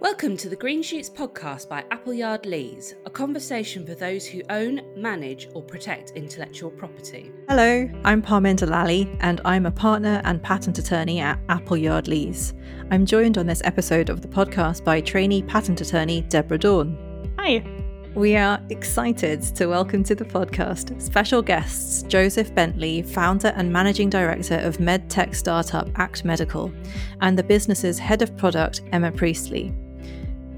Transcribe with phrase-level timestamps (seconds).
[0.00, 5.48] Welcome to the Greenshoots podcast by Appleyard Lees, a conversation for those who own, manage,
[5.54, 7.32] or protect intellectual property.
[7.48, 12.54] Hello, I'm Parminder Lally, and I'm a partner and patent attorney at Appleyard Lees.
[12.92, 17.34] I'm joined on this episode of the podcast by trainee patent attorney Debora Dorn.
[17.36, 17.66] Hi.
[18.14, 24.10] We are excited to welcome to the podcast special guests Joseph Bentley, founder and managing
[24.10, 26.72] director of medtech startup ACT Medical,
[27.20, 29.74] and the business's head of product, Emma Priestley.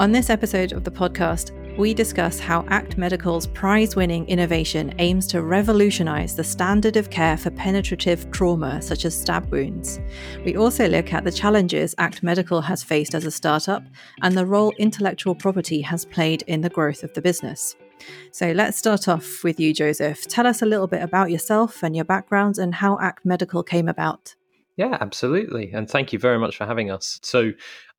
[0.01, 5.27] On this episode of the podcast, we discuss how ACT Medical's prize winning innovation aims
[5.27, 10.01] to revolutionize the standard of care for penetrative trauma, such as stab wounds.
[10.43, 13.83] We also look at the challenges ACT Medical has faced as a startup
[14.23, 17.77] and the role intellectual property has played in the growth of the business.
[18.33, 20.27] So let's start off with you, Joseph.
[20.27, 23.87] Tell us a little bit about yourself and your background and how ACT Medical came
[23.87, 24.35] about.
[24.81, 25.73] Yeah, absolutely.
[25.75, 27.21] And thank you very much for having us.
[27.23, 27.53] So,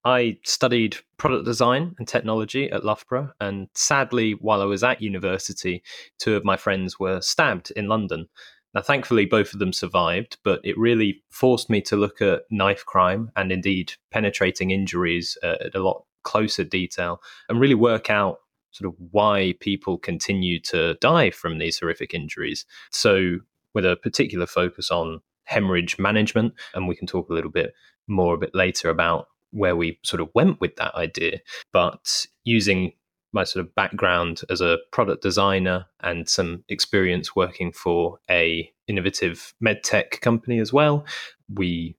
[0.04, 5.84] I studied product design and technology at Loughborough, and sadly, while I was at university,
[6.18, 8.28] two of my friends were stabbed in London.
[8.74, 12.86] Now, thankfully, both of them survived, but it really forced me to look at knife
[12.86, 18.38] crime and indeed penetrating injuries uh, at a lot closer detail and really work out
[18.72, 22.66] sort of why people continue to die from these horrific injuries.
[22.92, 23.40] So,
[23.74, 27.74] with a particular focus on hemorrhage management, and we can talk a little bit
[28.08, 31.40] more a bit later about where we sort of went with that idea.
[31.72, 32.94] But using
[33.34, 39.54] my sort of background as a product designer and some experience working for a innovative
[39.64, 41.06] medtech company as well,
[41.54, 41.96] we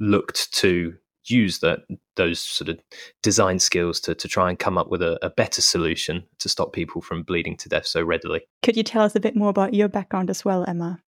[0.00, 0.94] looked to
[1.26, 1.80] use that
[2.16, 2.78] those sort of
[3.22, 6.72] design skills to, to try and come up with a, a better solution to stop
[6.72, 8.42] people from bleeding to death so readily.
[8.62, 11.00] Could you tell us a bit more about your background as well, Emma?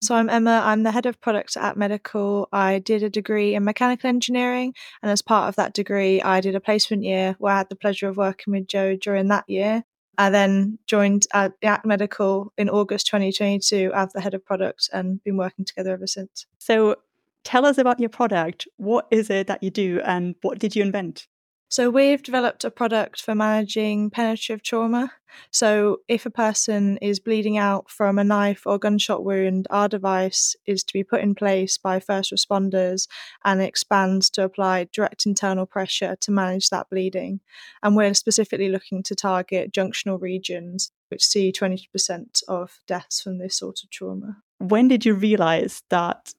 [0.00, 0.62] So I'm Emma.
[0.64, 2.48] I'm the head of product at Medical.
[2.52, 6.54] I did a degree in mechanical engineering, and as part of that degree, I did
[6.54, 9.82] a placement year where I had the pleasure of working with Joe during that year.
[10.16, 15.22] I then joined at ACT Medical in August 2022 as the head of product and
[15.24, 16.46] been working together ever since.
[16.58, 16.96] So
[17.42, 18.68] tell us about your product.
[18.76, 21.26] What is it that you do, and what did you invent?
[21.70, 25.12] So we've developed a product for managing penetrative trauma.
[25.50, 30.56] So if a person is bleeding out from a knife or gunshot wound, our device
[30.64, 33.06] is to be put in place by first responders
[33.44, 37.40] and expands to apply direct internal pressure to manage that bleeding.
[37.82, 43.58] And we're specifically looking to target junctional regions, which see 20% of deaths from this
[43.58, 44.38] sort of trauma.
[44.58, 46.32] When did you realize that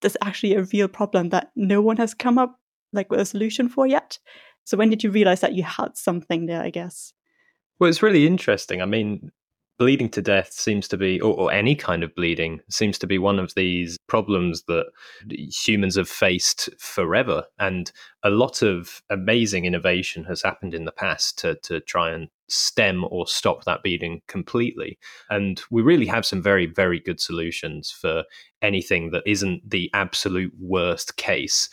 [0.00, 2.58] there's actually a real problem that no one has come up
[2.92, 4.18] like with a solution for yet?
[4.64, 7.12] So when did you realize that you had something there, I guess?
[7.78, 8.80] Well, it's really interesting.
[8.80, 9.32] I mean,
[9.78, 13.18] bleeding to death seems to be, or, or, any kind of bleeding, seems to be
[13.18, 14.86] one of these problems that
[15.28, 17.44] humans have faced forever.
[17.58, 17.90] And
[18.22, 23.04] a lot of amazing innovation has happened in the past to, to try and stem
[23.10, 24.98] or stop that bleeding completely.
[25.30, 28.22] And we really have some very, very good solutions for
[28.60, 31.68] anything that isn't the absolute worst case.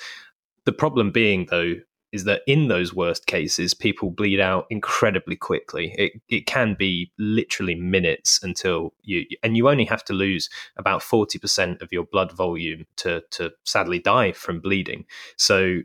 [0.66, 1.76] The problem being, though,
[2.12, 5.94] is that in those worst cases, people bleed out incredibly quickly.
[5.98, 11.04] It it can be literally minutes until you, and you only have to lose about
[11.04, 15.06] forty percent of your blood volume to to sadly die from bleeding.
[15.38, 15.80] So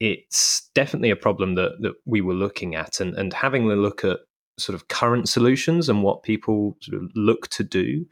[0.00, 4.04] it's definitely a problem that that we were looking at, and and having a look
[4.04, 4.20] at
[4.58, 8.04] sort of current solutions and what people sort of look to do.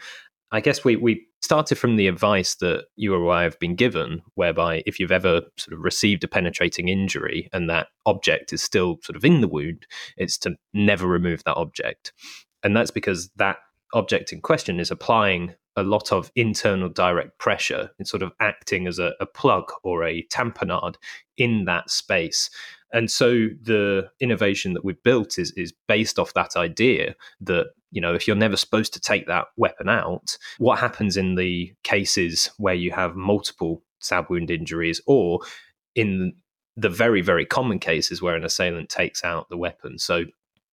[0.53, 4.21] I guess we we started from the advice that you or I have been given,
[4.35, 8.99] whereby if you've ever sort of received a penetrating injury and that object is still
[9.03, 9.87] sort of in the wound,
[10.19, 12.13] it's to never remove that object.
[12.63, 13.57] And that's because that
[13.95, 17.91] object in question is applying a lot of internal direct pressure.
[17.99, 20.97] It's sort of acting as a, a plug or a tamponade
[21.37, 22.51] in that space.
[22.93, 28.01] And so the innovation that we've built is is based off that idea that you
[28.01, 32.51] know if you're never supposed to take that weapon out, what happens in the cases
[32.59, 35.41] where you have multiple stab wound injuries, or
[35.95, 36.35] in
[36.77, 39.99] the very very common cases where an assailant takes out the weapon.
[39.99, 40.25] So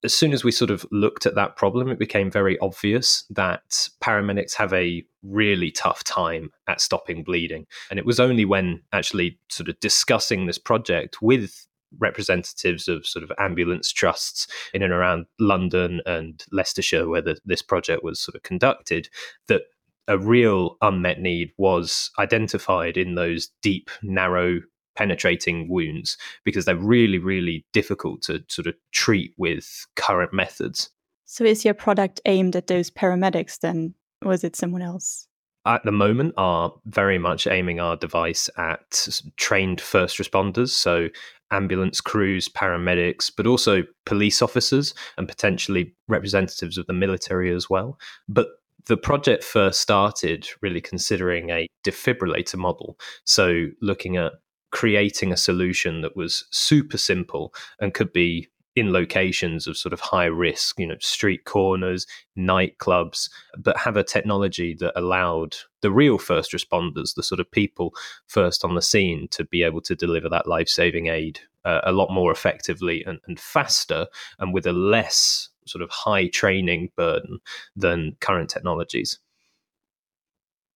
[0.04, 3.88] as soon as we sort of looked at that problem, it became very obvious that
[4.02, 7.66] paramedics have a really tough time at stopping bleeding.
[7.88, 11.66] And it was only when actually sort of discussing this project with
[11.98, 17.62] representatives of sort of ambulance trusts in and around London and Leicestershire, where the, this
[17.62, 19.08] project was sort of conducted,
[19.48, 19.62] that
[20.08, 24.60] a real unmet need was identified in those deep, narrow,
[24.96, 30.90] penetrating wounds because they're really, really difficult to sort of treat with current methods.
[31.24, 33.94] So, is your product aimed at those paramedics then,
[34.24, 35.26] or is it someone else?
[35.66, 41.08] At the moment are very much aiming our device at trained first responders, so
[41.50, 47.98] ambulance crews, paramedics, but also police officers and potentially representatives of the military as well.
[48.28, 48.48] But
[48.86, 52.98] the project first started really considering a defibrillator model.
[53.24, 54.32] So, looking at
[54.72, 60.00] creating a solution that was super simple and could be in locations of sort of
[60.00, 62.06] high risk, you know, street corners,
[62.36, 67.94] nightclubs, but have a technology that allowed the real first responders, the sort of people
[68.26, 71.92] first on the scene, to be able to deliver that life saving aid uh, a
[71.92, 74.06] lot more effectively and, and faster
[74.38, 77.38] and with a less sort of high training burden
[77.76, 79.18] than current technologies.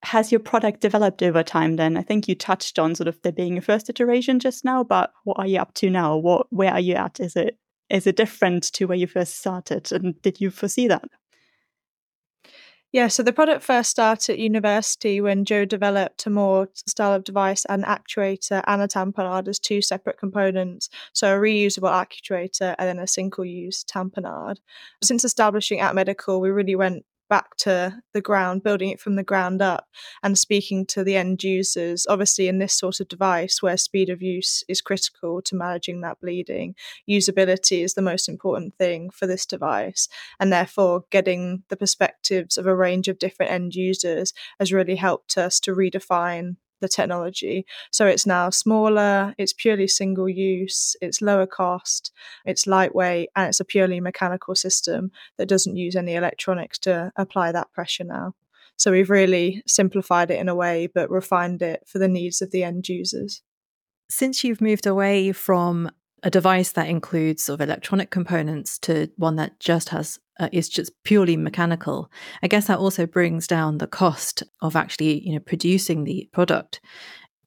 [0.04, 1.96] Has your product developed over time then?
[1.96, 5.12] I think you touched on sort of there being a first iteration just now but
[5.24, 6.16] what are you up to now?
[6.16, 7.18] What where are you at?
[7.18, 7.58] Is it
[7.90, 9.90] is it different to where you first started?
[9.92, 11.04] And did you foresee that?
[12.90, 17.24] Yeah, so the product first started at university when Joe developed a more style of
[17.24, 20.88] device, an actuator and a tamponade as two separate components.
[21.12, 24.56] So a reusable actuator and then a single use tamponade.
[25.02, 29.22] Since establishing ACT Medical, we really went back to the ground, building it from the
[29.22, 29.86] ground up,
[30.22, 32.06] and speaking to the end users.
[32.08, 36.20] Obviously, in this sort of device where speed of use is critical to managing that
[36.20, 36.74] bleeding,
[37.08, 40.08] usability is the most important thing for this device.
[40.40, 45.38] And therefore, getting the perspectives of a range of different end users has really helped
[45.38, 47.66] us to redefine the technology.
[47.90, 52.12] So it's now smaller, it's purely single use, it's lower cost,
[52.44, 57.52] it's lightweight, and it's a purely mechanical system that doesn't use any electronics to apply
[57.52, 58.34] that pressure now.
[58.76, 62.52] So we've really simplified it in a way, but refined it for the needs of
[62.52, 63.42] the end users.
[64.08, 65.90] Since you've moved away from
[66.22, 70.68] a device that includes sort of electronic components to one that just has uh, is
[70.68, 72.10] just purely mechanical.
[72.42, 76.80] I guess that also brings down the cost of actually you know producing the product.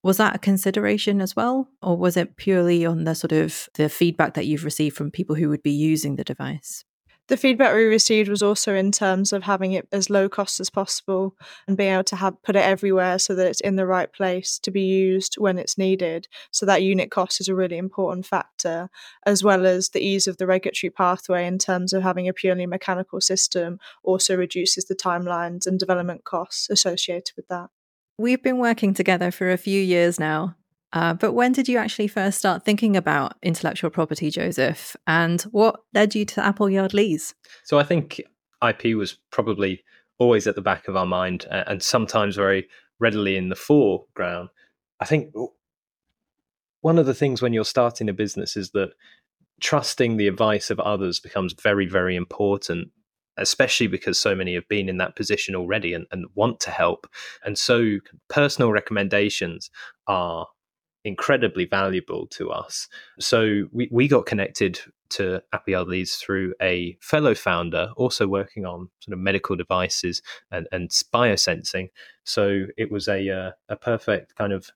[0.04, 3.88] Was that a consideration as well or was it purely on the sort of the
[3.88, 6.84] feedback that you've received from people who would be using the device
[7.32, 10.70] the feedback we received was also in terms of having it as low cost as
[10.70, 11.34] possible
[11.66, 14.60] and being able to have put it everywhere so that it's in the right place
[14.60, 16.28] to be used when it's needed.
[16.52, 18.90] So that unit cost is a really important factor,
[19.26, 22.66] as well as the ease of the regulatory pathway in terms of having a purely
[22.66, 27.70] mechanical system also reduces the timelines and development costs associated with that.
[28.18, 30.58] We've been working together for a few years now.
[30.94, 34.96] Uh, but when did you actually first start thinking about intellectual property, Joseph?
[35.08, 37.34] And what led you to Appleyard Lees?
[37.64, 38.22] So I think
[38.68, 39.84] IP was probably
[40.20, 42.68] always at the back of our mind and sometimes very
[43.00, 44.50] readily in the foreground.
[45.00, 45.34] I think
[46.82, 48.92] one of the things when you're starting a business is that
[49.62, 52.90] trusting the advice of others becomes very, very important
[53.38, 57.08] especially because so many have been in that position already and, and, want to help.
[57.46, 57.98] And so
[58.30, 59.72] personal recommendations
[60.06, 60.48] are
[61.04, 62.88] incredibly valuable to us.
[63.20, 65.42] So we, we got connected to
[65.88, 70.22] Lees through a fellow founder also working on sort of medical devices
[70.52, 71.90] and, and biosensing.
[72.24, 74.70] So it was a, uh, a perfect kind of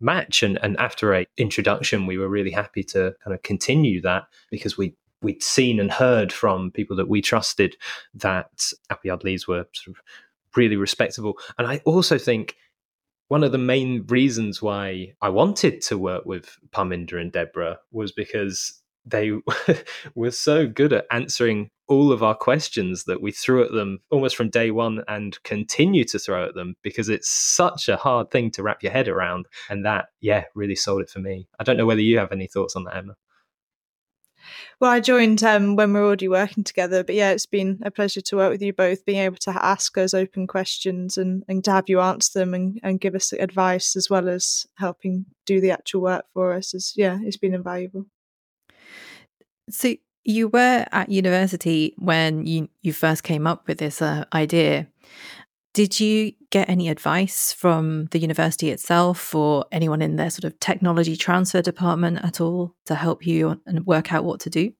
[0.00, 0.42] match.
[0.42, 4.76] And, and after a introduction, we were really happy to kind of continue that because
[4.76, 7.76] we we'd seen and heard from people that we trusted
[8.12, 8.50] that
[9.22, 10.02] Lees were sort of
[10.56, 11.38] really respectable.
[11.58, 12.56] And I also think
[13.28, 18.12] one of the main reasons why I wanted to work with Parminder and Debora was
[18.12, 19.32] because they
[20.14, 24.36] were so good at answering all of our questions that we threw at them almost
[24.36, 28.50] from day one and continue to throw at them because it's such a hard thing
[28.50, 29.46] to wrap your head around.
[29.68, 31.48] And that, yeah, really sold it for me.
[31.58, 33.16] I don't know whether you have any thoughts on that, Emma.
[34.80, 37.90] Well, I joined um, when we are already working together, but yeah, it's been a
[37.90, 41.64] pleasure to work with you both, being able to ask those open questions and, and
[41.64, 45.60] to have you answer them and, and give us advice as well as helping do
[45.60, 46.74] the actual work for us.
[46.74, 48.06] Is yeah, it's been invaluable.
[49.70, 49.94] So
[50.24, 54.88] you were at university when you you first came up with this uh, idea.
[55.74, 60.58] Did you get any advice from the university itself or anyone in their sort of
[60.60, 64.72] technology transfer department at all to help you and work out what to do?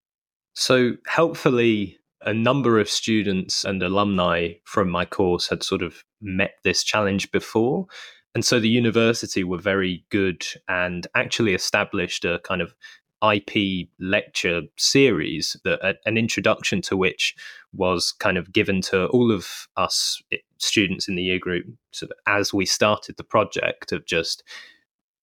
[0.54, 6.52] So, helpfully, a number of students and alumni from my course had sort of met
[6.62, 7.86] this challenge before.
[8.34, 12.74] And so the university were very good and actually established a kind of
[13.22, 17.34] IP lecture series that an introduction to which
[17.72, 22.10] was kind of given to all of us eh, students in the year group sort
[22.10, 24.42] of as we started the project of just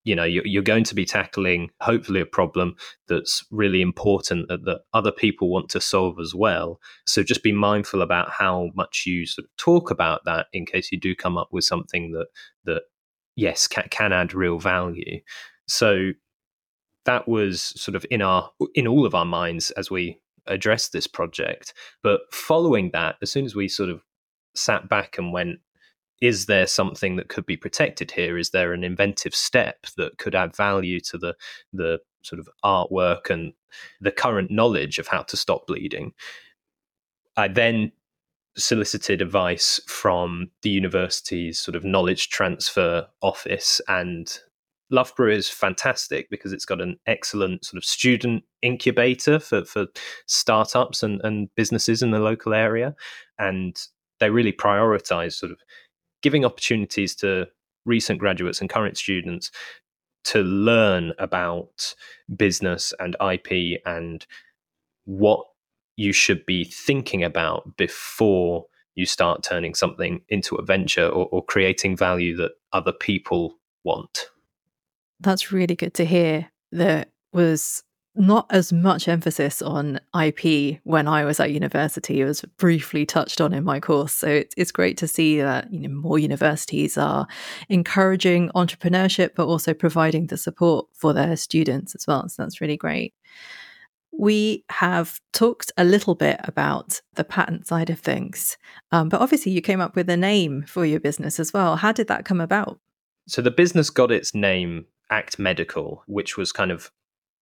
[0.04, 2.76] you know you're, you're going to be tackling hopefully a problem
[3.08, 6.80] that's really important that, that other people want to solve as well.
[7.06, 10.92] So just be mindful about how much you sort of talk about that in case
[10.92, 12.28] you do come up with something that
[12.66, 12.84] that
[13.36, 15.20] yes can, can add real value.
[15.68, 16.12] So
[17.06, 21.08] that was sort of in our in all of our minds as we addressed this
[21.08, 24.02] project but following that as soon as we sort of
[24.56, 25.60] sat back and went
[26.22, 28.38] is there something that could be protected here?
[28.38, 31.36] Is there an inventive step that could add value to the
[31.74, 33.54] the sort of artwork and
[34.02, 36.14] the current knowledge of how to stop bleeding?
[37.38, 37.92] I then
[38.58, 44.40] solicited advice from the university's sort of knowledge transfer office and
[44.92, 49.88] Loughborough is fantastic because it's got an excellent sort of student incubator for, for
[50.26, 52.96] startups and, and businesses in the local area.
[53.38, 53.80] And
[54.20, 55.60] they really prioritize sort of
[56.22, 57.48] giving opportunities to
[57.86, 59.52] recent graduates and current students
[60.26, 61.96] to learn about
[62.36, 64.26] business and IP and
[65.06, 65.46] what
[65.96, 68.66] you should be thinking about before
[68.96, 74.30] you start turning something into a venture or, or creating value that other people want.
[75.20, 76.50] That's really good to hear.
[76.72, 77.84] There was
[78.16, 82.22] not as much emphasis on IP when I was at university.
[82.22, 84.14] It was briefly touched on in my course.
[84.14, 87.28] So it's, it's great to see that you know more universities are
[87.70, 92.28] encouraging entrepreneurship, but also providing the support for their students as well.
[92.28, 93.14] So that's really great.
[94.12, 98.58] We have talked a little bit about the patent side of things,
[98.92, 101.78] um, but obviously you came up with a name for your business as well.
[101.78, 102.80] How did that come about?
[103.28, 106.92] So the business got its name ACT Medical, which was kind of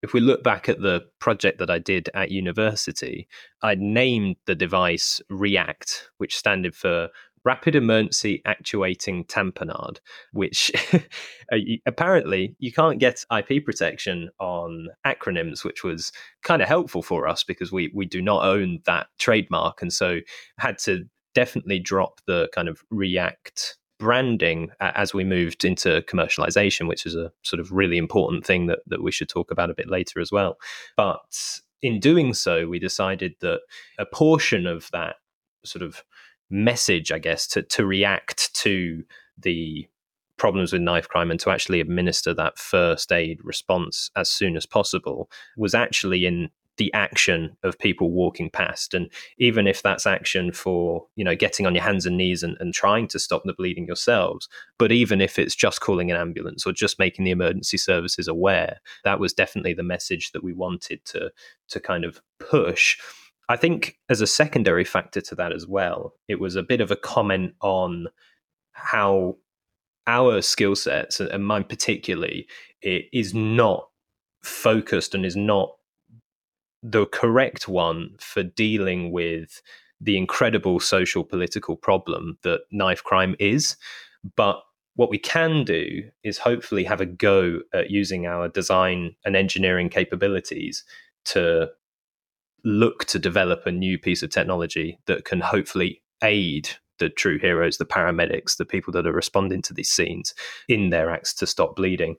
[0.03, 3.27] if we look back at the project that I did at university,
[3.63, 7.09] I named the device REACT, which standed for
[7.43, 10.00] Rapid Emergency Actuating Tamponade,
[10.33, 16.12] which uh, apparently you can't get IP protection on acronyms, which was
[16.43, 19.81] kind of helpful for us because we, we do not own that trademark.
[19.81, 20.19] And so
[20.59, 26.88] had to definitely drop the kind of React branding uh, as we moved into commercialization,
[26.88, 29.75] which is a sort of really important thing that, that we should talk about a
[29.75, 30.58] bit later as well.
[30.96, 33.62] But in doing so, we decided that
[33.98, 35.16] a portion of that
[35.66, 36.04] sort of
[36.50, 39.04] message, I guess, to, to react to
[39.38, 39.88] the
[40.38, 44.66] problems with knife crime and to actually administer that first aid response as soon as
[44.66, 48.93] possible was actually in the action of people walking past.
[48.93, 52.57] And even if that's action for you know getting on your hands and knees and,
[52.60, 56.65] and trying to stop the bleeding yourselves but even if it's just calling an ambulance
[56.65, 61.03] or just making the emergency services aware that was definitely the message that we wanted
[61.05, 61.29] to
[61.69, 62.98] to kind of push.
[63.50, 66.91] I think as a secondary factor to that as well it was a bit of
[66.91, 68.07] a comment on
[68.74, 69.38] how
[70.05, 72.48] our skill sets and mine particularly
[72.81, 73.88] it is not
[74.43, 75.76] focused and is not
[76.84, 79.62] the correct one for dealing with
[80.00, 83.77] the incredible social political problem that knife crime is.
[84.36, 84.62] But
[84.96, 89.89] what we can do is hopefully have a go at using our design and engineering
[89.89, 90.84] capabilities
[91.25, 91.69] to
[92.63, 96.69] look to develop a new piece of technology that can hopefully aid
[97.00, 100.34] the true heroes, the paramedics, the people that are responding to these scenes
[100.67, 102.15] in their acts to stop bleeding.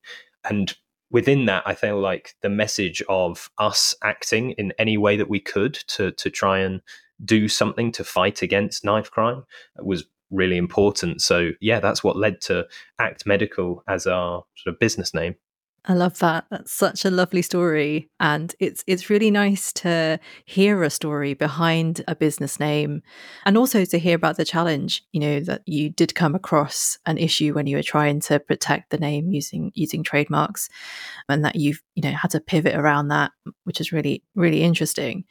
[0.49, 0.77] And
[1.11, 5.41] within that, I feel like the message of us acting in any way that we
[5.41, 6.81] could to to try and
[7.25, 9.45] do something to fight against knife crime
[9.79, 11.21] was really important.
[11.23, 12.67] So yeah, that's what led to
[12.99, 15.37] ACT Medical as our sort of business name.
[15.91, 16.45] I love that.
[16.51, 22.05] That's such a lovely story and it's it's really nice to hear a story behind
[22.07, 23.01] a business name
[23.47, 27.17] and also to hear about the challenge, you know, that you did come across an
[27.17, 30.69] issue when you were trying to protect the name using using trademarks
[31.27, 33.31] and that you've, you know, had to pivot around that,
[33.65, 35.25] which is really really interesting.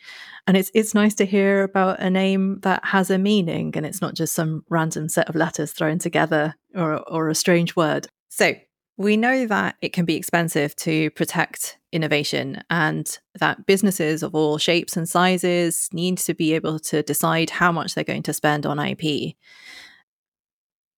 [0.48, 4.02] And it's it's nice to hear about a name that has a meaning and it's
[4.02, 8.08] not just some random set of letters thrown together or or a strange word.
[8.30, 8.56] So,
[8.98, 14.58] we know that it can be expensive to protect innovation and that businesses of all
[14.58, 18.66] shapes and sizes need to be able to decide how much they're going to spend
[18.66, 19.36] on IP.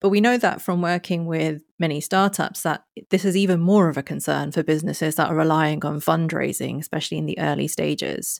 [0.01, 3.97] But we know that from working with many startups that this is even more of
[3.97, 8.39] a concern for businesses that are relying on fundraising, especially in the early stages.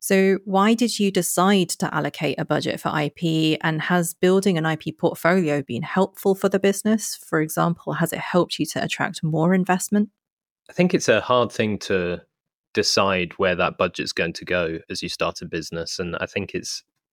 [0.00, 3.58] So, why did you decide to allocate a budget for IP?
[3.62, 7.16] And has building an IP portfolio been helpful for the business?
[7.16, 10.10] For example, has it helped you to attract more investment?
[10.68, 12.22] I think it's a hard thing to
[12.72, 15.98] decide where that budget's going to go as you start a business.
[15.98, 16.84] And I think it's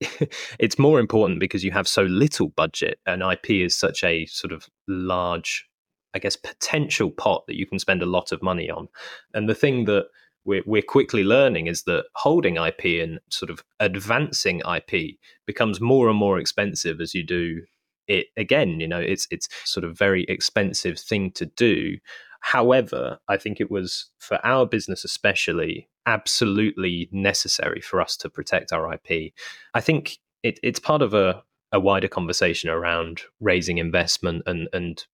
[0.58, 4.52] it's more important because you have so little budget and IP is such a sort
[4.52, 5.68] of large
[6.14, 8.88] I guess, potential pot that you can spend a lot of money on.
[9.34, 10.06] And the thing that
[10.48, 16.08] we're, we're quickly learning is that holding IP and sort of advancing IP becomes more
[16.08, 17.60] and more expensive as you do
[18.06, 18.80] it again.
[18.80, 21.98] You know, it's it's sort of very expensive thing to do.
[22.40, 28.72] However, I think it was for our business especially absolutely necessary for us to protect
[28.72, 29.34] our IP.
[29.74, 35.04] I think it, it's part of a, a wider conversation around raising investment and and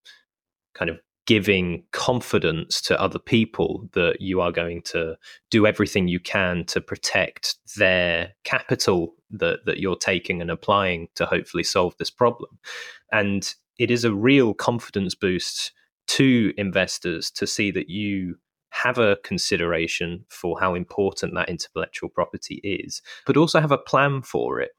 [0.75, 5.16] kind of giving confidence to other people that you are going to
[5.50, 11.25] do everything you can to protect their capital that, that you're taking and applying to
[11.25, 12.59] hopefully solve this problem.
[13.11, 15.73] And it is a real confidence boost
[16.07, 18.37] to investors to see that you
[18.71, 24.21] have a consideration for how important that intellectual property is, but also have a plan
[24.21, 24.73] for it.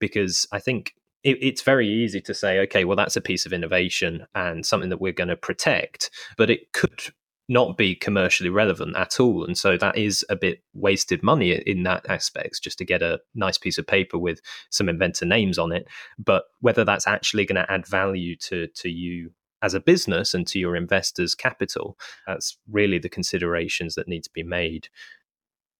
[0.00, 0.94] Because I think
[1.24, 4.90] it, it's very easy to say, okay, well, that's a piece of innovation and something
[4.90, 7.12] that we're going to protect, but it could
[7.48, 9.44] not be commercially relevant at all.
[9.44, 13.20] And so that is a bit wasted money in that aspect, just to get a
[13.34, 15.86] nice piece of paper with some inventor names on it.
[16.18, 20.46] But whether that's actually going to add value to, to you as a business and
[20.46, 24.88] to your investors' capital, that's really the considerations that need to be made.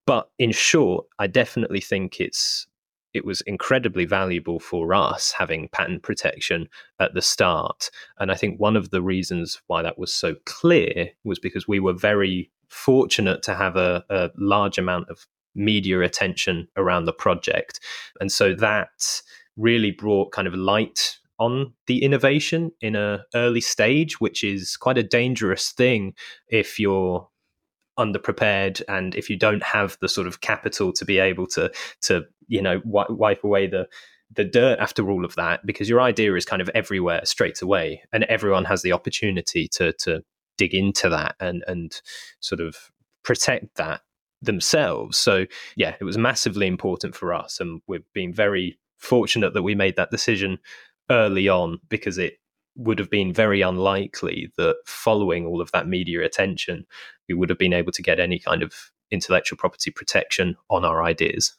[0.06, 2.66] But in short, I definitely think it's
[3.14, 6.68] it was incredibly valuable for us having patent protection
[7.00, 7.90] at the start.
[8.18, 11.80] And I think one of the reasons why that was so clear was because we
[11.80, 17.80] were very fortunate to have a, a large amount of media attention around the project.
[18.20, 19.22] And so that
[19.56, 24.96] really brought kind of light on the innovation in a early stage which is quite
[24.96, 26.14] a dangerous thing
[26.48, 27.28] if you're
[27.98, 31.70] underprepared and if you don't have the sort of capital to be able to
[32.00, 33.86] to you know wipe, wipe away the
[34.34, 38.02] the dirt after all of that because your idea is kind of everywhere straight away
[38.12, 40.22] and everyone has the opportunity to to
[40.56, 42.00] dig into that and and
[42.40, 42.90] sort of
[43.22, 44.00] protect that
[44.40, 45.18] themselves.
[45.18, 45.46] So
[45.76, 49.96] yeah it was massively important for us and we've been very fortunate that we made
[49.96, 50.58] that decision
[51.10, 52.38] early on because it
[52.76, 56.86] would have been very unlikely that following all of that media attention,
[57.28, 61.02] we would have been able to get any kind of intellectual property protection on our
[61.02, 61.54] ideas.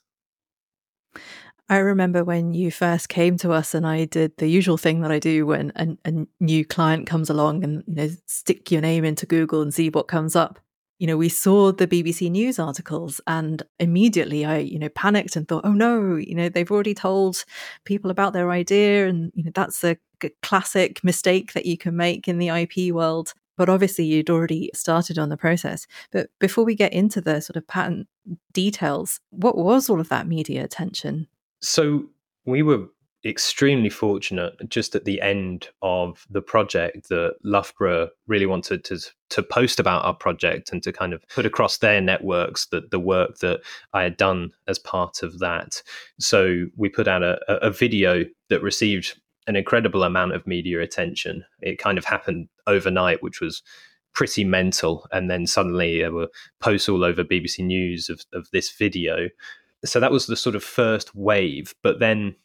[1.70, 5.12] I remember when you first came to us, and I did the usual thing that
[5.12, 9.06] I do when a, a, new client comes along, and you know, stick your name
[9.06, 10.60] into Google and see what comes up
[11.04, 15.46] you know, we saw the BBC News articles and immediately I, you know, panicked and
[15.46, 17.44] thought, oh no, you know, they've already told
[17.84, 19.08] people about their idea.
[19.10, 19.98] And, you know, that's a
[20.42, 23.34] classic mistake that you can make in the IP world.
[23.56, 25.86] But obviously, you'd already started on the process.
[26.12, 28.08] But before we get into the sort of patent
[28.52, 31.28] details, what was all of that media attention?
[31.62, 32.06] So
[32.46, 32.88] we were
[33.26, 39.42] extremely fortunate just at the end of the project that Loughborough really wanted to to
[39.42, 43.38] post about our project and to kind of put across their networks that the work
[43.40, 43.62] that
[43.94, 45.82] I had done as part of that.
[46.20, 51.44] So we put out a, a video that received an incredible amount of media attention.
[51.62, 53.62] It kind of happened overnight, which was
[54.14, 55.08] pretty mental.
[55.12, 56.30] And then suddenly there were
[56.60, 59.30] posts all over BBC News of, of this video.
[59.86, 61.74] So that was the sort of first wave.
[61.84, 62.36] But then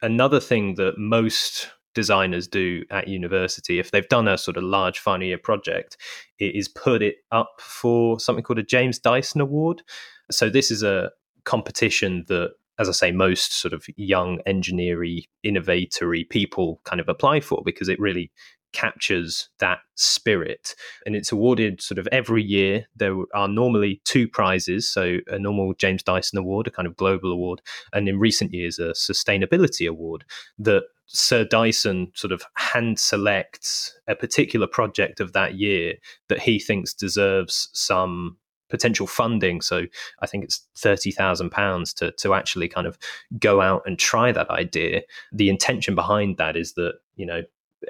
[0.00, 5.00] another thing that most designers do at university if they've done a sort of large
[5.00, 5.96] final year project
[6.38, 9.82] is put it up for something called a James Dyson Award.
[10.30, 11.10] So this is a
[11.44, 17.40] competition that as I say, most sort of young engineering, innovatory people kind of apply
[17.40, 18.32] for because it really
[18.72, 20.74] captures that spirit.
[21.04, 22.86] And it's awarded sort of every year.
[22.96, 24.88] There are normally two prizes.
[24.88, 27.60] So, a normal James Dyson Award, a kind of global award,
[27.92, 30.24] and in recent years, a sustainability award
[30.58, 35.94] that Sir Dyson sort of hand selects a particular project of that year
[36.28, 38.38] that he thinks deserves some
[38.70, 39.60] potential funding.
[39.60, 39.86] So
[40.20, 42.98] I think it's thirty thousand pounds to to actually kind of
[43.38, 45.02] go out and try that idea.
[45.32, 47.42] The intention behind that is that you know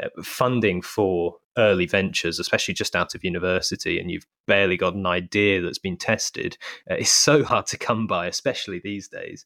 [0.02, 5.06] uh, funding for early ventures, especially just out of university, and you've barely got an
[5.06, 6.56] idea that's been tested,
[6.90, 9.44] uh, is so hard to come by, especially these days.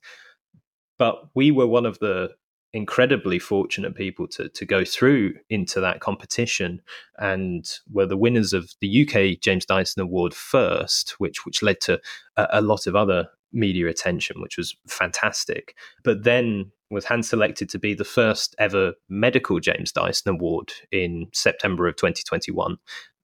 [0.98, 2.30] But we were one of the
[2.74, 6.82] incredibly fortunate people to to go through into that competition
[7.18, 12.00] and were the winners of the UK James Dyson Award first, which which led to
[12.36, 15.76] a, a lot of other media attention, which was fantastic.
[16.02, 21.28] But then was hand selected to be the first ever medical James Dyson Award in
[21.32, 22.76] September of 2021,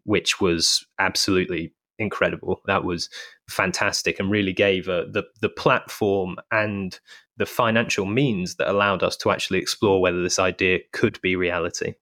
[0.05, 2.61] which was absolutely incredible.
[2.67, 3.09] That was
[3.49, 6.99] fantastic and really gave uh, the the platform and
[7.37, 11.95] the financial means that allowed us to actually explore whether this idea could be reality.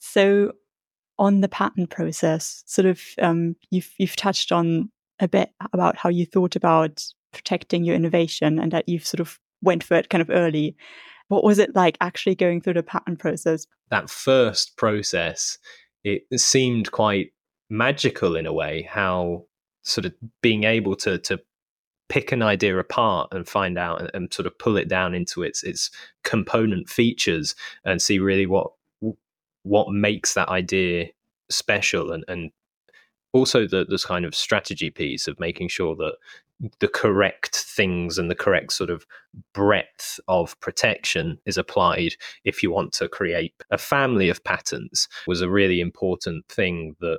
[0.00, 0.52] So
[1.18, 4.90] on the patent process, sort of um, you've you've touched on
[5.20, 9.38] a bit about how you thought about protecting your innovation and that you've sort of
[9.62, 10.76] went for it kind of early.
[11.28, 13.66] What was it like actually going through the patent process?
[13.90, 15.58] That first process,
[16.04, 17.32] it seemed quite
[17.76, 18.88] magical in a way.
[18.90, 19.44] How
[19.82, 21.40] sort of being able to to
[22.08, 25.42] pick an idea apart and find out and, and, sort of pull it down into
[25.42, 25.90] its its
[26.22, 28.70] component features and see really what
[29.62, 31.06] what makes that idea
[31.50, 32.50] special and and
[33.32, 36.14] also the this kind of strategy piece of making sure that
[36.78, 39.04] the correct things and the correct sort of
[39.52, 45.40] breadth of protection is applied if you want to create a family of patents was
[45.40, 47.18] a really important thing that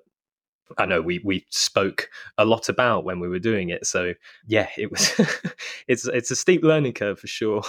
[0.78, 3.86] I know we we spoke a lot about when we were doing it.
[3.86, 4.14] So
[4.48, 5.14] yeah, it was
[5.88, 7.64] it's it's a steep learning curve for sure.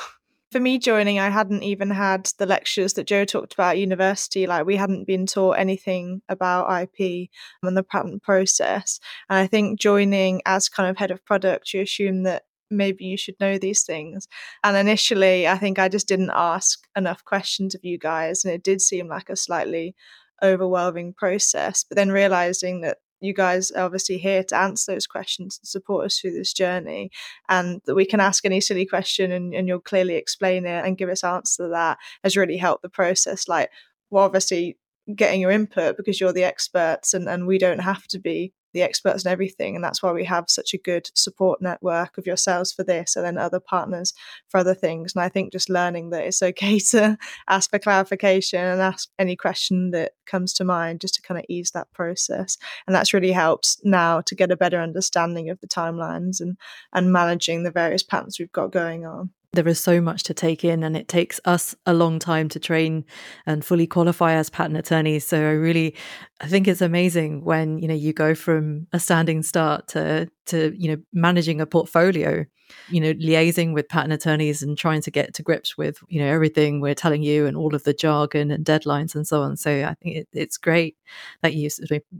[0.53, 4.47] For me joining, I hadn't even had the lectures that Joe talked about at university.
[4.47, 7.31] Like we hadn't been taught anything about IP
[7.63, 9.01] and the patent process.
[9.29, 13.17] And I think joining as kind of head of product, you assume that maybe you
[13.17, 14.29] should know these things.
[14.63, 18.63] And initially, I think I just didn't ask enough questions of you guys, and it
[18.63, 19.95] did seem like a slightly
[20.42, 21.85] overwhelming process.
[21.88, 26.07] But then realizing that you guys are obviously here to answer those questions and support
[26.07, 27.11] us through this journey
[27.49, 30.99] and that we can ask any silly question and, and you'll clearly explain it and
[30.99, 33.70] give us answer to that has really helped the process like
[34.11, 34.77] well obviously
[35.14, 38.83] getting your input because you're the experts and, and we don't have to be the
[38.83, 39.75] experts and everything.
[39.75, 43.25] And that's why we have such a good support network of yourselves for this and
[43.25, 44.12] then other partners
[44.49, 45.15] for other things.
[45.15, 47.17] And I think just learning that it's okay to
[47.49, 51.47] ask for clarification and ask any question that comes to mind just to kind of
[51.49, 52.59] ease that process.
[52.87, 56.59] And that's really helped now to get a better understanding of the timelines and,
[56.93, 60.64] and managing the various patents we've got going on there is so much to take
[60.64, 63.05] in and it takes us a long time to train
[63.47, 65.27] and fully qualify as patent attorneys.
[65.27, 65.95] So i really
[66.40, 70.75] i think it's amazing when you know you go from a standing start to to
[70.77, 72.45] you know managing a portfolio
[72.88, 76.27] you know liaising with patent attorneys and trying to get to grips with you know
[76.27, 79.57] everything we're telling you and all of the jargon and deadlines and so on.
[79.57, 80.97] So i think it, it's great
[81.42, 81.71] that you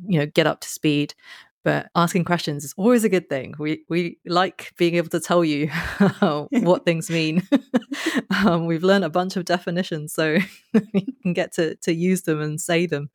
[0.07, 1.15] you know get up to speed
[1.67, 3.53] but asking questions is always a good thing.
[3.59, 5.67] We we like being able to tell you
[6.51, 7.43] what things mean.
[8.47, 10.39] um, we've learned a bunch of definitions, so
[10.95, 13.11] we can get to to use them and say them.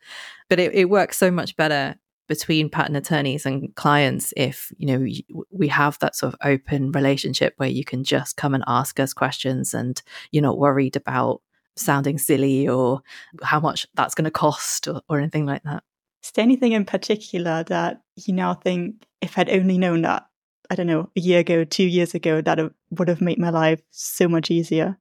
[0.49, 1.95] But it, it works so much better
[2.27, 5.07] between patent attorneys and clients if you know
[5.49, 9.13] we have that sort of open relationship where you can just come and ask us
[9.13, 11.41] questions and you're not worried about
[11.77, 13.01] sounding silly or
[13.43, 15.83] how much that's going to cost or, or anything like that
[16.23, 20.27] is there anything in particular that you now think, if I'd only known that,
[20.69, 22.59] I don't know, a year ago, two years ago, that
[22.91, 24.97] would have made my life so much easier?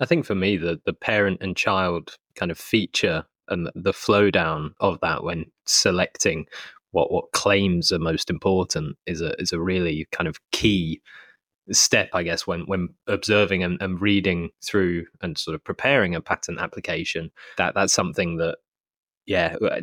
[0.00, 4.30] I think for me, the the parent and child kind of feature and the flow
[4.30, 6.46] down of that when selecting
[6.90, 11.00] what what claims are most important is a is a really kind of key
[11.70, 16.20] step, I guess, when when observing and, and reading through and sort of preparing a
[16.20, 17.30] patent application.
[17.58, 18.58] That that's something that
[19.26, 19.80] yeah, uh,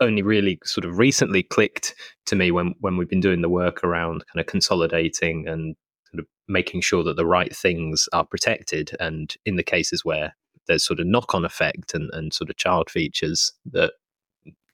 [0.00, 1.94] only really sort of recently clicked
[2.26, 5.76] to me when when we've been doing the work around kind of consolidating and
[6.10, 10.34] sort of making sure that the right things are protected, and in the cases where
[10.66, 13.92] there's sort of knock on effect and, and sort of child features that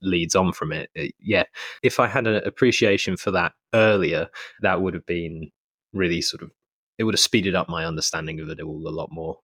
[0.03, 0.91] leads on from it.
[0.95, 1.15] it.
[1.19, 1.45] Yeah,
[1.83, 4.29] if I had an appreciation for that earlier,
[4.61, 5.51] that would have been
[5.93, 6.51] really sort of
[6.99, 9.39] it would have speeded up my understanding of it all a lot more.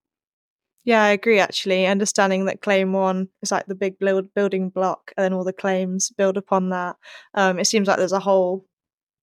[0.85, 1.87] Yeah, I agree actually.
[1.87, 5.53] Understanding that claim one is like the big build, building block, and then all the
[5.53, 6.97] claims build upon that.
[7.35, 8.67] Um, it seems like there's a whole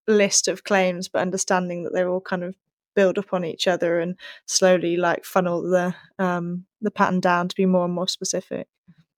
[0.08, 2.56] list of claims, but understanding that they're all kind of
[2.96, 7.66] build upon each other and slowly like funnel the um, the patent down to be
[7.66, 8.68] more and more specific.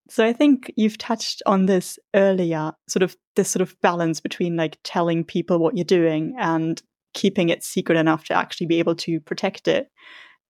[0.09, 4.57] So I think you've touched on this earlier, sort of this sort of balance between
[4.57, 6.81] like telling people what you're doing and
[7.13, 9.89] keeping it secret enough to actually be able to protect it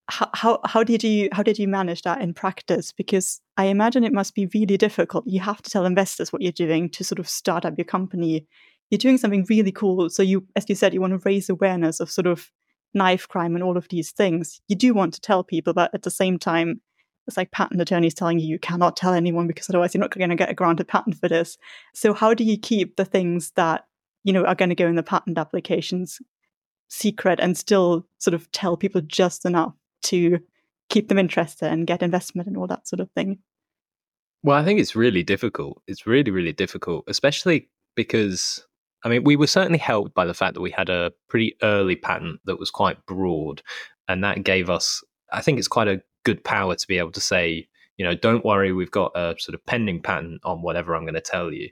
[0.10, 2.92] how, how how did you how did you manage that in practice?
[2.92, 5.26] Because i imagine it must be really difficult.
[5.26, 8.46] You have to tell investors what you're doing to sort of start up your company.
[8.89, 10.10] You're doing something really cool.
[10.10, 12.52] So you as you said you want to raise awareness of sort of
[12.94, 14.62] knife crime and all of these things.
[14.68, 16.82] You do want to tell people but at the same time
[17.26, 20.30] it's like patent attorneys telling you you cannot tell anyone because otherwise you're not going
[20.30, 21.58] to get a granted patent for this.
[21.94, 23.86] So how do you keep the things that
[24.26, 26.20] you know are going to go in the patent applications
[26.89, 30.39] secret and still sort of tell people just enough to
[30.89, 33.39] keep them interested and get investment and all that sort of thing?
[34.44, 35.82] Well, I think it's really difficult.
[35.88, 38.66] It's really, really difficult, especially because,
[39.04, 41.96] I mean, we were certainly helped by the fact that we had a pretty early
[41.96, 43.62] patent that was quite broad.
[44.10, 47.22] And that gave us, I think it's quite a good power to be able to
[47.22, 51.04] say, you know, don't worry, we've got a sort of pending patent on whatever I'm
[51.04, 51.70] going to tell you.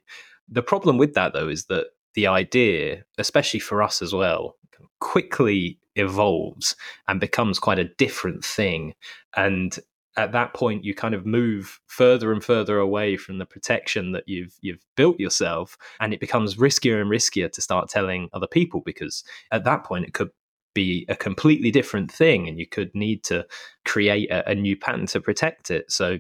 [0.48, 4.56] The problem with that, though, is that the idea, especially for us as well,
[5.00, 6.76] quickly evolves
[7.08, 8.94] and becomes quite a different thing.
[9.36, 9.78] And
[10.18, 14.28] at that point you kind of move further and further away from the protection that
[14.28, 18.82] you've you've built yourself and it becomes riskier and riskier to start telling other people
[18.82, 20.30] because at that point it could
[20.74, 23.46] be a completely different thing and you could need to
[23.86, 26.18] create a, a new patent to protect it so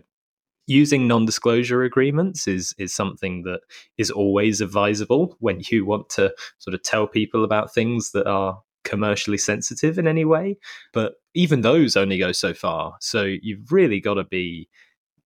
[0.68, 3.60] using non-disclosure agreements is is something that
[3.98, 8.62] is always advisable when you want to sort of tell people about things that are
[8.84, 10.58] commercially sensitive in any way
[10.92, 12.96] but even those only go so far.
[13.00, 14.70] So you've really got to be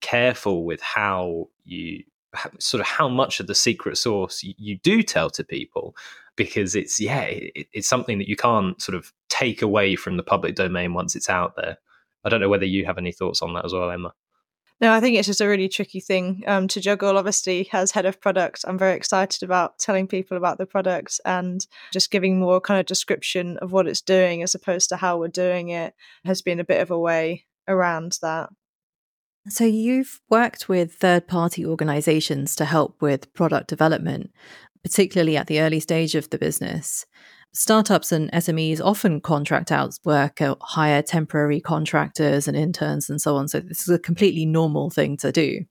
[0.02, 2.04] careful with how you
[2.60, 5.96] sort of how much of the secret sauce you, do tell to people
[6.36, 10.24] because it's yeah it, it's something that you can't sort of take away from the
[10.24, 11.78] public domain once it's out there.
[12.26, 14.14] I don't know whether you have any thoughts on that as well emma
[14.82, 17.18] no, I think it's just a really tricky thing um, to juggle.
[17.18, 21.66] Obviously, as head of product, I'm very excited about telling people about the product and
[21.94, 25.30] just giving more kind of description of what it's doing as opposed to how we're
[25.30, 25.94] doing it
[26.26, 28.50] has been a bit of a way around that.
[29.48, 34.32] So, you've worked with third party organizations to help with product development,
[34.84, 37.06] particularly at the early stage of the business
[37.56, 43.38] startups and SMEs often contract out work or hire temporary contractors and interns and so
[43.38, 43.48] on.
[43.48, 45.62] So this is a completely normal thing to do.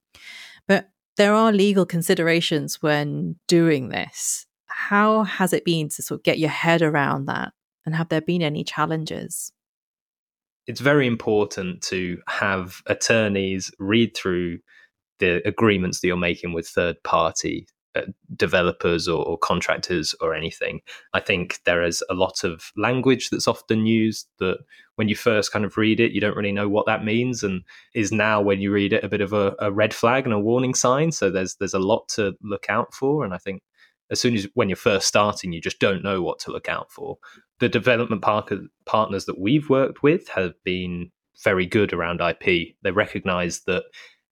[0.67, 4.47] But there are legal considerations when doing this.
[4.67, 7.53] How has it been to sort of get your head around that?
[7.87, 9.53] And have there been any challenges?
[10.67, 14.59] It's very important to have attorneys read through
[15.19, 18.03] the agreements that you're making with third party uh, Uh,
[18.35, 20.81] developers or, or, contractors or anything.
[21.13, 24.59] I think there is a lot of language that's often used that
[24.97, 27.63] when you first kind of read it, you don't really know what that means, and
[27.95, 30.41] is now when you read it a bit of a, a red flag and a
[30.41, 31.13] warning sign.
[31.13, 33.63] So there's there's a lot to look out for, and I think
[34.11, 36.91] as soon as when you're first starting, you just don't know what to look out
[36.91, 37.19] for.
[37.61, 38.45] The development par-
[38.87, 42.75] partners that we've worked with have been very good around IP.
[42.83, 43.85] They recognize that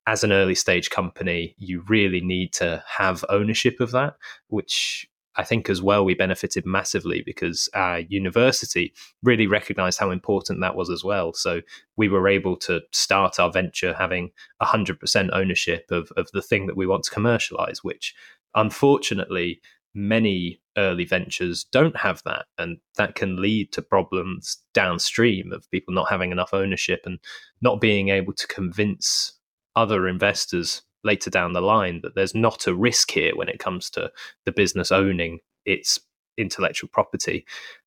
[0.07, 4.17] as an early stage company, you really need to have ownership of that,
[4.49, 10.61] which I think as well we benefited massively because our university really recognized how important
[10.61, 11.33] that was as well.
[11.33, 11.63] So
[11.97, 16.77] we were able to start our venture having 100% ownership of, of the thing that
[16.77, 18.15] we want to commercialize, which
[18.55, 19.61] unfortunately
[19.95, 22.47] many early ventures don't have that.
[22.59, 27.19] And that can lead to problems downstream of people not having enough ownership and
[27.61, 29.33] not being able to convince
[29.77, 33.91] other investors later down the line that there's not a risk here when it comes
[33.91, 34.11] to
[34.45, 35.99] the business owning its
[36.37, 37.45] intellectual property.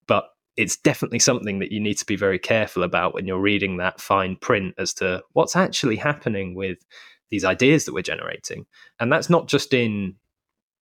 [0.08, 3.78] But it's definitely something that you need to be very careful about when you're reading
[3.78, 6.78] that fine print as to what's actually happening with
[7.30, 8.66] these ideas that we're generating.
[9.00, 10.16] And that's not just in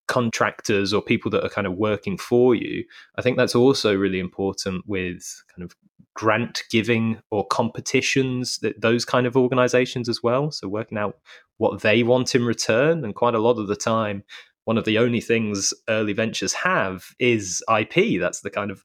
[0.07, 2.83] contractors or people that are kind of working for you.
[3.17, 5.75] I think that's also really important with kind of
[6.15, 10.51] grant giving or competitions, that those kind of organizations as well.
[10.51, 11.17] So working out
[11.57, 13.03] what they want in return.
[13.03, 14.23] And quite a lot of the time,
[14.65, 18.19] one of the only things early ventures have is IP.
[18.19, 18.83] That's the kind of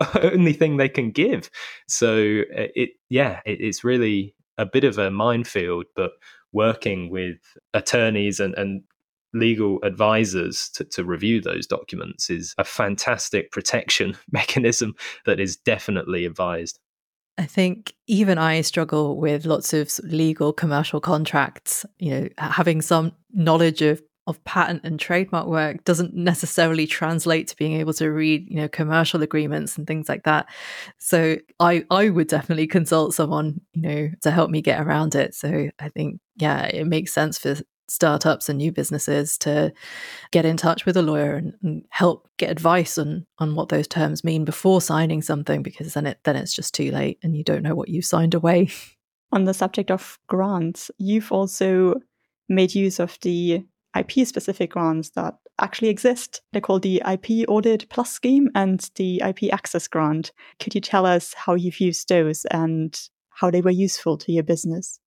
[0.22, 1.50] only thing they can give.
[1.88, 6.12] So uh, it, yeah, it, it's really a bit of a minefield, but
[6.52, 7.38] working with
[7.72, 8.82] attorneys and, and
[9.34, 14.94] legal advisors to, to review those documents is a fantastic protection mechanism
[15.26, 16.78] that is definitely advised.
[17.38, 21.86] I think even I struggle with lots of legal commercial contracts.
[21.98, 27.56] You know, having some knowledge of of patent and trademark work doesn't necessarily translate to
[27.56, 30.46] being able to read, you know, commercial agreements and things like that.
[30.98, 35.34] So I I would definitely consult someone, you know, to help me get around it.
[35.34, 37.56] So I think yeah, it makes sense for
[37.88, 39.72] startups and new businesses to
[40.30, 43.86] get in touch with a lawyer and, and, help get advice on on what those
[43.86, 47.44] terms mean before signing something because then it then it's just too late and you
[47.44, 48.68] don't know what you signed away
[49.32, 51.94] on the subject of grants you've also
[52.48, 53.64] made use of the
[53.96, 56.42] IP specific grants that actually exist.
[56.52, 60.32] They're called the IP Audit Plus scheme and the IP Access Grant.
[60.58, 62.98] Could you tell us how you've used those and
[63.30, 64.98] how they were useful to your business?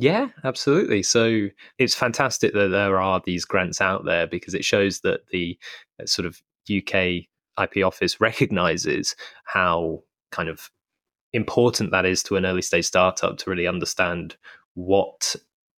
[0.00, 1.02] Yeah, absolutely.
[1.02, 5.58] So it's fantastic that there are these grants out there because it shows that the
[6.00, 7.26] uh, sort of UK
[7.60, 10.70] IP office recognizes how kind of
[11.32, 14.36] important that is to an early stage startup to really understand
[14.74, 15.34] what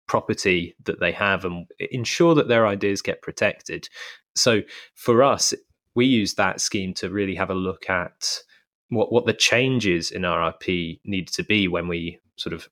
[0.08, 3.88] property that they have and ensure that their ideas get protected.
[4.34, 4.62] So
[4.96, 5.54] for us,
[5.94, 8.40] we use that scheme to really have a look at
[8.88, 12.68] what what the changes in our IP need to be when we sort of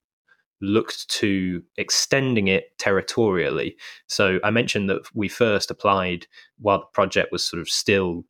[0.61, 3.77] looked to extending it territorially.
[4.09, 6.27] So I mentioned that we first applied
[6.59, 8.25] while the project was sort of still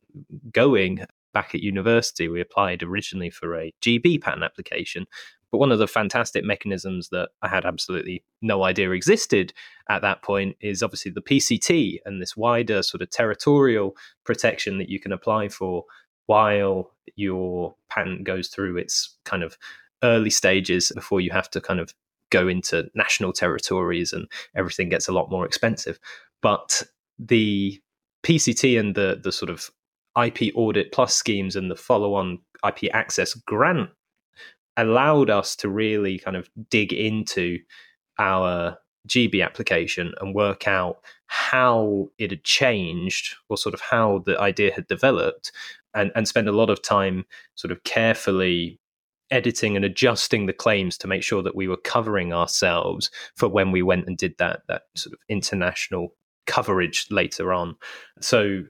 [0.51, 2.27] going back at university.
[2.27, 5.05] We applied originally for a GB patent application.
[5.51, 9.53] But one of the fantastic mechanisms that I had absolutely no idea existed
[9.89, 14.89] at that point is obviously the PCT and this wider sort of territorial protection that
[14.89, 15.85] you can apply for
[16.25, 19.57] while your patent goes through its kind of
[20.03, 21.93] early stages before you have to kind of
[22.29, 25.99] go into national territories and everything gets a lot more expensive.
[26.41, 26.83] But
[27.19, 27.79] the
[28.23, 29.69] PCT and the the sort of
[30.21, 33.89] IP audit plus schemes and the follow on IP access grant
[34.75, 37.59] allowed us to really kind of dig into
[38.19, 44.39] our GB application and work out how it had changed or sort of how the
[44.39, 45.51] idea had developed
[45.93, 48.79] and, and spend a lot of time sort of carefully
[49.31, 53.71] editing and adjusting the claims to make sure that we were covering ourselves for when
[53.71, 56.13] we went and did that that sort of international
[56.45, 57.75] coverage later on.
[58.21, 58.63] So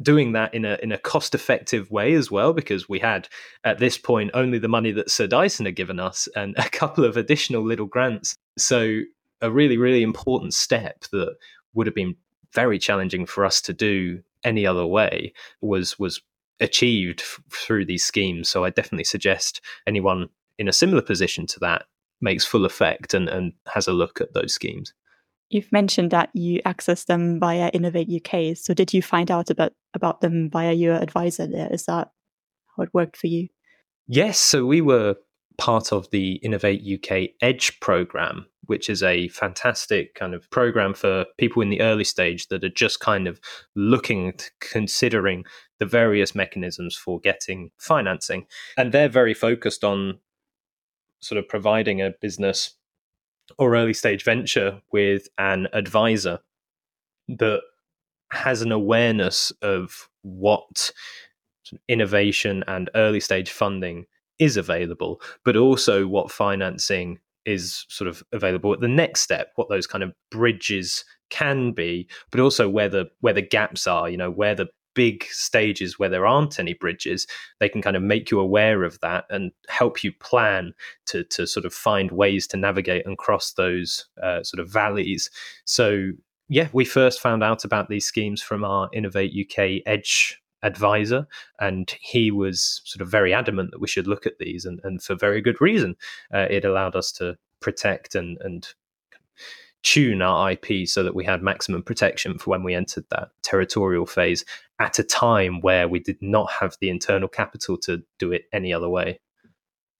[0.00, 3.28] doing that in a in a cost effective way as well because we had
[3.64, 7.04] at this point only the money that Sir Dyson had given us and a couple
[7.04, 8.36] of additional little grants.
[8.56, 9.00] So
[9.40, 11.36] a really really important step that
[11.74, 12.16] would have been
[12.52, 16.22] very challenging for us to do any other way was was
[16.60, 18.48] achieved f- through these schemes.
[18.48, 21.84] So I definitely suggest anyone in a similar position to that
[22.20, 24.92] makes full effect and, and has a look at those schemes.
[25.50, 28.56] You've mentioned that you access them via Innovate UK.
[28.56, 31.72] So did you find out about, about them via your advisor there?
[31.72, 32.10] Is that
[32.76, 33.48] how it worked for you?
[34.06, 34.38] Yes.
[34.38, 35.16] So we were
[35.58, 41.26] part of the Innovate UK Edge program, which is a fantastic kind of program for
[41.36, 43.40] people in the early stage that are just kind of
[43.74, 45.44] looking, considering
[45.78, 48.46] the various mechanisms for getting financing.
[48.76, 50.20] And they're very focused on
[51.20, 52.74] sort of providing a business
[53.58, 56.38] or early stage venture with an advisor
[57.28, 57.60] that
[58.30, 60.92] has an awareness of what
[61.88, 64.06] innovation and early stage funding
[64.38, 69.68] is available, but also what financing is sort of available at the next step, what
[69.68, 74.16] those kind of bridges can be, but also where the where the gaps are, you
[74.16, 77.26] know, where the big stages where there aren't any bridges,
[77.60, 80.72] they can kind of make you aware of that and help you plan
[81.06, 85.30] to to sort of find ways to navigate and cross those uh, sort of valleys.
[85.64, 86.10] So
[86.48, 91.26] yeah, we first found out about these schemes from our Innovate UK Edge advisor,
[91.60, 95.02] and he was sort of very adamant that we should look at these, and, and
[95.02, 95.96] for very good reason.
[96.32, 98.68] Uh, it allowed us to protect and and
[99.82, 104.06] tune our IP so that we had maximum protection for when we entered that territorial
[104.06, 104.44] phase
[104.80, 108.72] at a time where we did not have the internal capital to do it any
[108.72, 109.20] other way.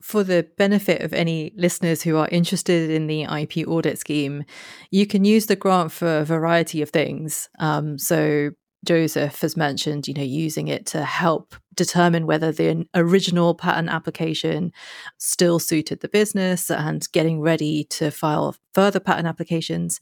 [0.00, 4.44] For the benefit of any listeners who are interested in the IP audit scheme,
[4.90, 7.48] you can use the grant for a variety of things.
[7.58, 8.50] Um, so,
[8.88, 14.72] Joseph has mentioned, you know, using it to help determine whether the original patent application
[15.18, 20.00] still suited the business and getting ready to file further patent applications.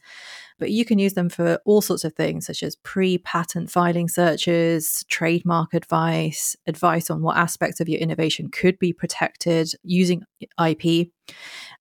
[0.61, 4.09] But you can use them for all sorts of things, such as pre patent filing
[4.09, 10.23] searches, trademark advice, advice on what aspects of your innovation could be protected using
[10.65, 11.09] IP.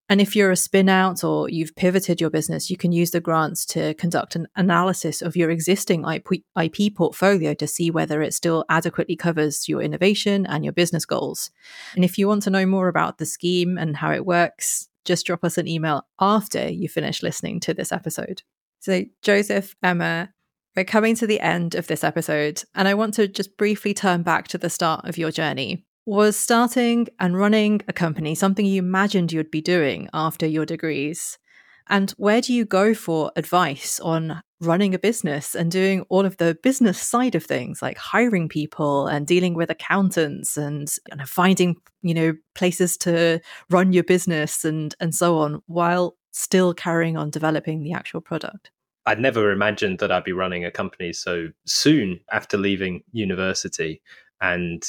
[0.08, 3.20] And if you're a spin out or you've pivoted your business, you can use the
[3.20, 8.34] grants to conduct an analysis of your existing IP, IP, portfolio to see whether it
[8.34, 11.50] still adequately covers your innovation and your business goals.
[11.96, 15.26] And if you want to know more about the scheme and how it works, just
[15.26, 18.44] drop us an email after you finish listening to this episode.
[18.82, 20.30] So, Joseph, Emma,
[20.76, 24.24] we're coming to the end of this episode, and I want to just briefly turn
[24.24, 28.80] back to the start of your journey was starting and running a company something you
[28.80, 31.38] imagined you'd be doing after your degrees?
[31.88, 36.38] And where do you go for advice on running a business and doing all of
[36.38, 40.90] the business side of things, like hiring people and dealing with accountants and
[41.26, 43.40] finding, you know, places to
[43.70, 48.72] run your business and and so on, while still carrying on developing the actual product?
[49.06, 54.02] I'd never imagined that I'd be running a company so soon after leaving university.
[54.42, 54.84] And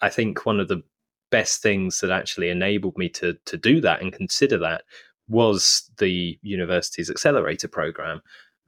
[0.00, 0.82] I think one of the
[1.30, 4.82] best things that actually enabled me to to do that and consider that
[5.28, 8.20] was the university's accelerator program.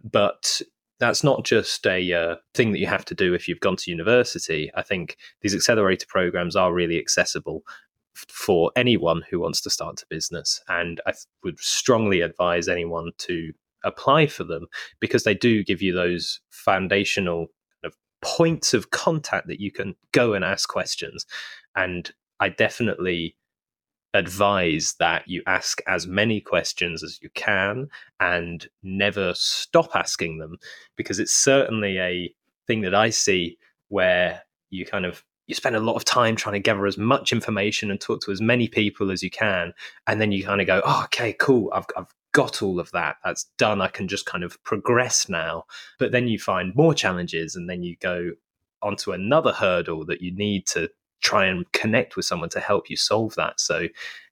[0.03, 0.63] But
[0.99, 3.91] that's not just a uh, thing that you have to do if you've gone to
[3.91, 4.71] university.
[4.75, 7.63] I think these accelerator programs are really accessible
[8.15, 10.61] for anyone who wants to start a business.
[10.69, 13.53] And I th- would strongly advise anyone to
[13.85, 14.67] apply for them
[15.01, 17.49] because they do give you those foundational
[18.27, 21.25] points of contact that you can go and ask questions.
[21.77, 23.37] And I definitely
[24.15, 30.57] advise that you ask as many questions as you can and never stop asking them
[30.97, 32.35] because it's certainly a
[32.67, 33.59] thing that I see
[33.89, 37.33] where you kind of you spend a lot of time trying to gather as much
[37.33, 39.73] information and talk to as many people as you can
[40.07, 43.17] and then you kind of go oh okay cool I've, I've got all of that
[43.25, 45.65] that's done i can just kind of progress now
[45.99, 48.33] but then you find more challenges and then you go
[48.83, 50.91] onto another hurdle that you need to
[51.21, 53.61] try and connect with someone to help you solve that.
[53.61, 53.89] So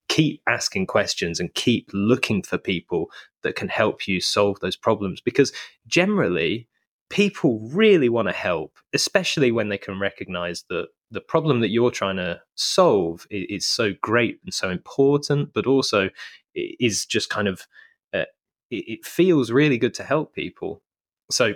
[0.08, 3.10] keep asking questions and keep looking for people
[3.42, 5.52] that can help you solve those problems because
[5.86, 6.68] generally
[7.10, 11.90] people really want to help, especially when they can recognize that the problem that you're
[11.90, 16.10] trying to solve is, is so great and so important, but also
[16.54, 17.66] is just kind of,
[18.12, 18.24] uh,
[18.70, 20.82] it, it feels really good to help people.
[21.30, 21.54] So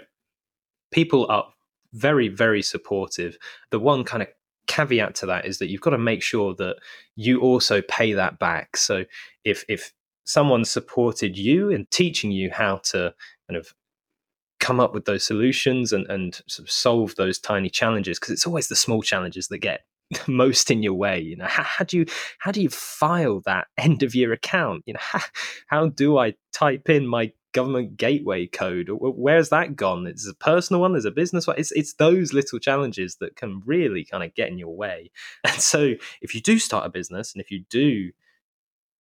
[0.91, 1.47] people are
[1.93, 3.37] very, very supportive.
[3.71, 4.29] The one kind of
[4.67, 6.77] caveat to that is that you've got to make sure that
[7.17, 8.77] you also pay that back.
[8.77, 9.05] So
[9.45, 9.93] if if
[10.25, 13.15] someone supported you in teaching you how to
[13.49, 13.75] kind of
[14.61, 18.47] come up with those solutions and, and sort of solve those tiny challenges because it's
[18.47, 19.83] always the small challenges that get
[20.27, 22.07] most in your way you know how, how, do you
[22.39, 25.21] how do you file that end of year account you know how,
[25.67, 28.89] how do i type in my government gateway code?
[28.91, 30.07] Where's that gone?
[30.07, 30.93] It's a personal one.
[30.93, 31.59] There's a business one.
[31.59, 35.11] It's it's those little challenges that can really kind of get in your way.
[35.45, 38.13] And so, if you do start a business, and if you do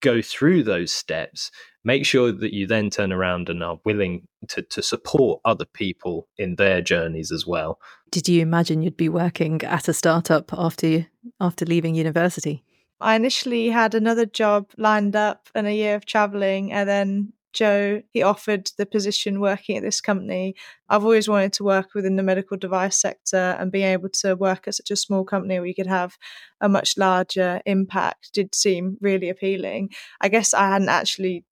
[0.00, 1.50] go through those steps,
[1.84, 6.28] make sure that you then turn around and are willing to, to support other people
[6.36, 7.80] in their journeys as well.
[8.10, 11.06] Did you imagine you'd be working at a startup after
[11.40, 12.64] after leaving university?
[13.00, 18.02] I initially had another job lined up and a year of traveling, and then Joe,
[18.12, 20.54] he offered the position working at this company.
[20.88, 24.68] I've always wanted to work within the medical device sector and being able to work
[24.68, 26.16] at such a small company where you could have
[26.60, 29.90] a much larger impact did seem really appealing.
[30.20, 31.44] I guess I hadn't actually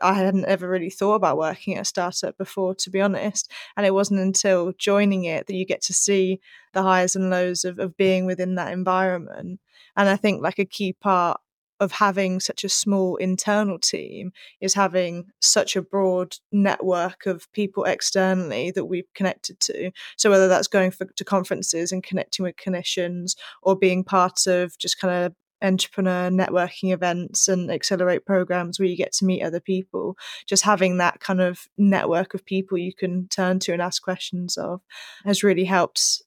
[0.00, 3.52] I hadn't ever really thought about working at a startup before, to be honest.
[3.76, 6.40] And it wasn't until joining it that you get to see
[6.72, 9.60] the highs and lows of, of being within that environment.
[9.94, 11.40] And I think like a key part
[11.80, 17.84] of having such a small internal team is having such a broad network of people
[17.84, 19.90] externally that we've connected to.
[20.16, 24.76] So whether that's going for, to conferences and connecting with clinicians or being part of
[24.78, 29.60] just kind of entrepreneur networking events and accelerate programs where you get to meet other
[29.60, 30.16] people
[30.46, 34.56] just having that kind of network of people you can turn to and ask questions
[34.56, 34.80] of
[35.24, 36.22] has really helped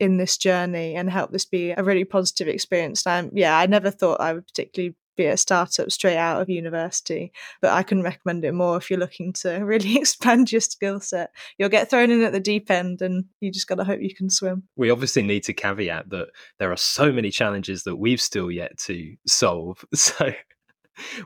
[0.00, 3.06] in this journey and help this be a really positive experience.
[3.06, 7.30] And yeah, I never thought I would particularly be a startup straight out of university,
[7.60, 11.30] but I can recommend it more if you're looking to really expand your skill set.
[11.58, 14.14] You'll get thrown in at the deep end and you just got to hope you
[14.14, 14.62] can swim.
[14.76, 16.28] We obviously need to caveat that
[16.58, 19.84] there are so many challenges that we've still yet to solve.
[19.94, 20.32] So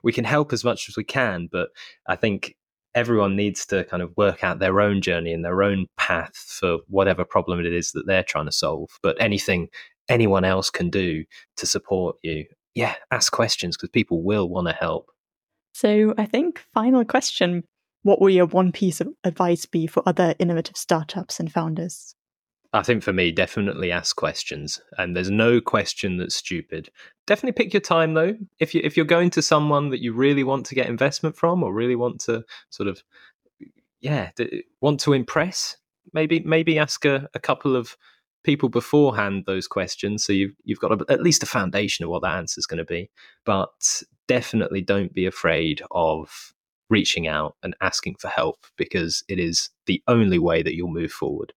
[0.02, 1.70] we can help as much as we can, but
[2.06, 2.56] I think
[2.94, 6.78] everyone needs to kind of work out their own journey and their own path for
[6.88, 8.90] whatever problem it is that they're trying to solve.
[9.02, 9.68] But anything
[10.08, 11.24] anyone else can do
[11.56, 15.10] to support you, yeah, ask questions because people will want to help.
[15.72, 17.64] So I think final question.
[18.02, 22.14] What will your one piece of advice be for other innovative startups and founders?
[22.74, 26.90] I think for me, definitely ask questions, and there's no question that's stupid.
[27.26, 28.36] Definitely pick your time though.
[28.58, 31.62] If you if you're going to someone that you really want to get investment from,
[31.62, 33.02] or really want to sort of,
[34.00, 34.30] yeah,
[34.80, 35.76] want to impress,
[36.12, 37.96] maybe maybe ask a, a couple of
[38.42, 42.22] people beforehand those questions, so you've you've got a, at least a foundation of what
[42.22, 43.10] that answer is going to be.
[43.46, 46.52] But definitely don't be afraid of
[46.90, 51.10] reaching out and asking for help because it is the only way that you'll move
[51.12, 51.54] forward.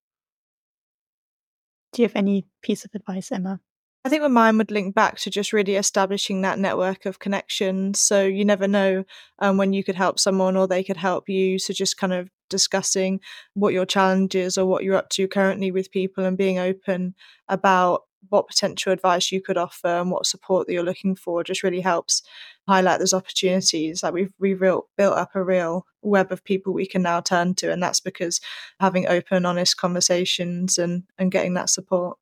[1.91, 3.59] Do you have any piece of advice, Emma?
[4.05, 7.99] I think mine would link back to just really establishing that network of connections.
[7.99, 9.03] So you never know
[9.39, 11.59] um, when you could help someone or they could help you.
[11.59, 13.19] So just kind of discussing
[13.53, 17.15] what your challenges or what you're up to currently with people and being open
[17.49, 21.63] about what potential advice you could offer and what support that you're looking for just
[21.63, 22.23] really helps
[22.67, 27.01] highlight those opportunities like we've real, built up a real web of people we can
[27.01, 28.41] now turn to and that's because
[28.79, 32.17] having open honest conversations and and getting that support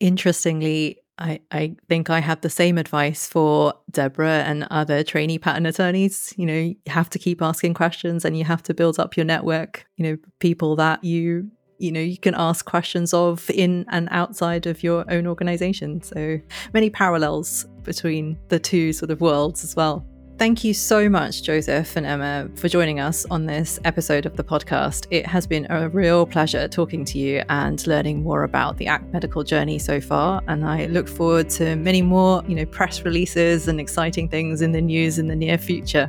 [0.00, 5.66] interestingly I, I think I have the same advice for Debora and other trainee patent
[5.66, 6.32] attorneys.
[6.38, 9.26] You know, you have to keep asking questions and you have to build up your
[9.26, 14.08] network, you know, people that you you know you can ask questions of in and
[14.10, 16.38] outside of your own organization so
[16.74, 20.04] many parallels between the two sort of worlds as well
[20.40, 24.42] Thank you so much, Joseph and Emma, for joining us on this episode of the
[24.42, 25.06] podcast.
[25.10, 29.12] It has been a real pleasure talking to you and learning more about the ACT
[29.12, 30.40] medical journey so far.
[30.48, 34.72] And I look forward to many more, you know, press releases and exciting things in
[34.72, 36.08] the news in the near future.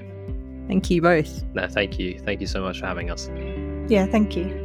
[0.70, 1.44] Thank you both.
[1.54, 2.18] No, thank you.
[2.20, 3.30] Thank you so much for having us.
[3.90, 4.64] Yeah, thank you.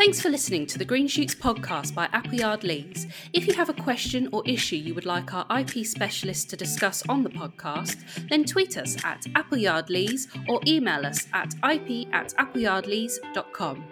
[0.00, 3.06] Thanks for listening to the Greenshoots podcast by Appleyard Lees.
[3.34, 7.02] If you have a question or issue you would like our IP specialist to discuss
[7.10, 7.98] on the podcast,
[8.30, 13.84] then tweet us at Appleyard Lees or email us at ip at appleyardlees.com.